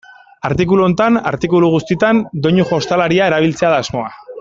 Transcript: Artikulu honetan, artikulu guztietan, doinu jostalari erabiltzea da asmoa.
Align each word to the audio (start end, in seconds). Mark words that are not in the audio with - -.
Artikulu 0.47 0.85
honetan, 0.85 1.19
artikulu 1.33 1.71
guztietan, 1.75 2.25
doinu 2.47 2.69
jostalari 2.75 3.25
erabiltzea 3.31 3.75
da 3.77 3.83
asmoa. 3.89 4.15